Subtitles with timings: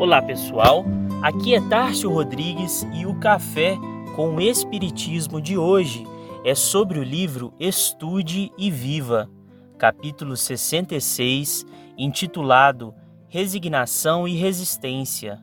[0.00, 0.86] Olá pessoal,
[1.20, 3.76] aqui é Tárcio Rodrigues e o Café
[4.16, 6.06] com o Espiritismo de hoje
[6.42, 9.30] é sobre o livro Estude e Viva,
[9.76, 11.66] capítulo 66,
[11.98, 12.94] intitulado
[13.28, 15.38] Resignação e Resistência.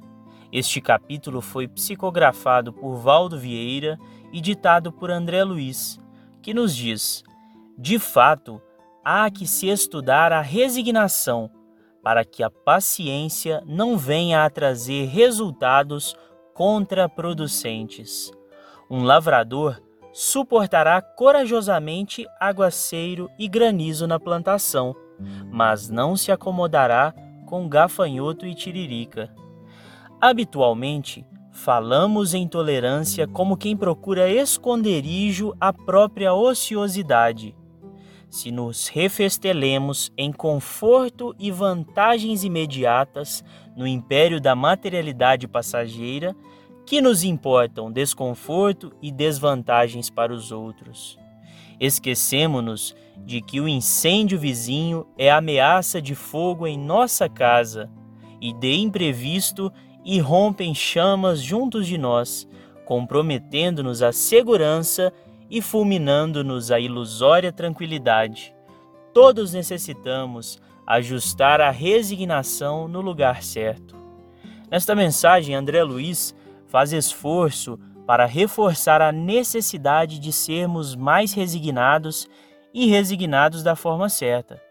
[0.51, 3.99] Este capítulo foi psicografado por Valdo Vieira
[4.33, 5.99] e ditado por André Luiz,
[6.41, 7.23] que nos diz:
[7.77, 8.59] De fato,
[9.05, 11.51] há que se estudar a resignação
[12.07, 16.15] para que a paciência não venha a trazer resultados
[16.53, 18.31] contraproducentes.
[18.89, 19.81] Um lavrador
[20.13, 24.95] suportará corajosamente aguaceiro e granizo na plantação,
[25.51, 27.13] mas não se acomodará
[27.45, 29.29] com gafanhoto e tiririca.
[30.21, 37.53] Habitualmente, falamos em tolerância como quem procura esconderijo à própria ociosidade
[38.29, 43.43] se nos refestelemos em conforto e vantagens imediatas
[43.75, 46.35] no império da materialidade passageira,
[46.85, 51.17] que nos importam desconforto e desvantagens para os outros.
[51.79, 57.89] Esquecemos-nos de que o incêndio vizinho é ameaça de fogo em nossa casa
[58.41, 59.71] e de imprevisto
[60.03, 62.47] irrompem chamas juntos de nós,
[62.85, 65.26] comprometendo-nos a segurança e
[65.61, 68.53] fulminando-nos a ilusória tranquilidade.
[69.13, 73.95] Todos necessitamos ajustar a resignação no lugar certo.
[74.69, 76.35] Nesta mensagem, André Luiz
[76.67, 82.27] faz esforço para reforçar a necessidade de sermos mais resignados
[82.73, 84.61] e resignados da forma certa.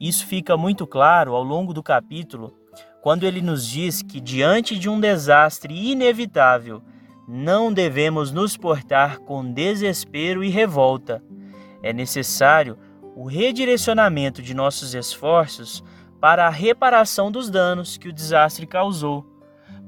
[0.00, 2.54] Isso fica muito claro ao longo do capítulo,
[3.02, 6.82] quando ele nos diz que, diante de um desastre inevitável,
[7.32, 11.22] não devemos nos portar com desespero e revolta.
[11.80, 12.76] É necessário
[13.14, 15.84] o redirecionamento de nossos esforços
[16.20, 19.24] para a reparação dos danos que o desastre causou.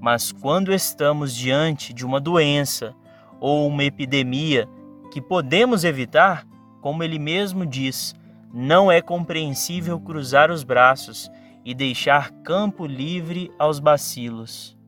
[0.00, 2.94] Mas quando estamos diante de uma doença
[3.40, 4.68] ou uma epidemia
[5.10, 6.46] que podemos evitar,
[6.80, 8.14] como ele mesmo diz,
[8.54, 11.28] não é compreensível cruzar os braços
[11.64, 14.80] e deixar campo livre aos bacilos.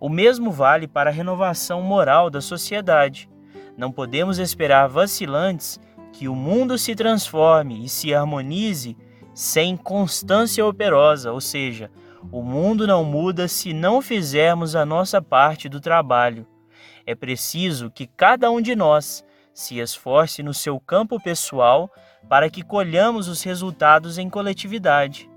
[0.00, 3.28] O mesmo vale para a renovação moral da sociedade.
[3.76, 5.78] Não podemos esperar vacilantes
[6.10, 8.96] que o mundo se transforme e se harmonize
[9.34, 11.90] sem constância operosa, ou seja,
[12.32, 16.46] o mundo não muda se não fizermos a nossa parte do trabalho.
[17.04, 19.22] É preciso que cada um de nós
[19.52, 21.90] se esforce no seu campo pessoal
[22.26, 25.30] para que colhamos os resultados em coletividade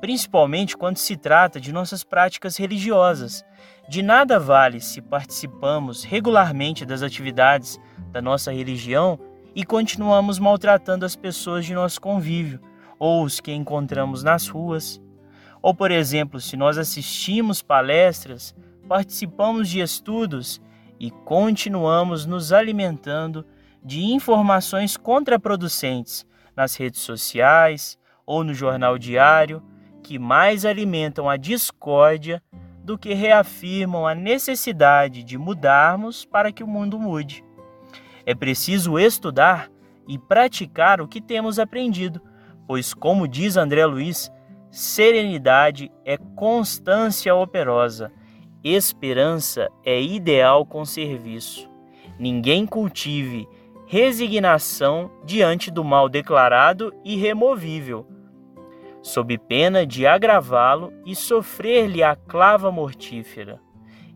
[0.00, 3.44] principalmente quando se trata de nossas práticas religiosas.
[3.90, 7.76] De nada vale se participamos regularmente das atividades
[8.12, 9.18] da nossa religião
[9.52, 12.60] e continuamos maltratando as pessoas de nosso convívio
[13.00, 15.02] ou os que encontramos nas ruas.
[15.60, 18.54] Ou, por exemplo, se nós assistimos palestras,
[18.88, 20.62] participamos de estudos
[21.00, 23.44] e continuamos nos alimentando
[23.82, 26.24] de informações contraproducentes
[26.54, 29.60] nas redes sociais ou no jornal diário
[30.00, 32.40] que mais alimentam a discórdia
[32.90, 37.44] do que reafirmam a necessidade de mudarmos para que o mundo mude.
[38.26, 39.70] É preciso estudar
[40.08, 42.20] e praticar o que temos aprendido,
[42.66, 44.28] pois, como diz André Luiz,
[44.72, 48.10] serenidade é constância operosa,
[48.64, 51.70] esperança é ideal com serviço.
[52.18, 53.46] Ninguém cultive
[53.86, 58.04] resignação diante do mal declarado e removível
[59.02, 63.60] sob pena de agravá-lo e sofrer-lhe a clava mortífera.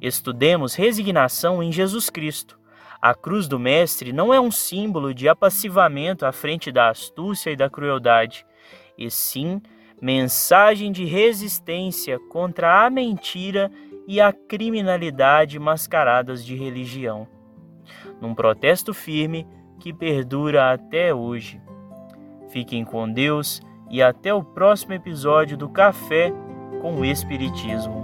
[0.01, 2.59] Estudemos resignação em Jesus Cristo.
[3.01, 7.57] A cruz do Mestre não é um símbolo de apassivamento à frente da astúcia e
[7.57, 8.47] da crueldade,
[8.97, 9.61] e sim
[10.01, 13.71] mensagem de resistência contra a mentira
[14.07, 17.27] e a criminalidade mascaradas de religião.
[18.21, 19.47] Num protesto firme
[19.79, 21.61] que perdura até hoje.
[22.49, 23.61] Fiquem com Deus
[23.95, 26.33] e até o próximo episódio do Café
[26.83, 28.04] com o Espiritismo.